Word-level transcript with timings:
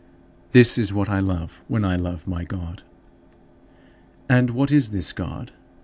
This 0.51 0.79
is 0.79 0.91
what 0.91 1.09
I 1.09 1.19
love 1.19 1.61
when 1.67 1.85
I 1.85 1.95
love 1.95 2.25
my 2.25 2.43
God. 2.43 2.81
9. 4.31 4.39
And 4.39 4.49
what 4.49 4.71
is 4.71 4.89
this 4.89 5.13
God? 5.13 5.51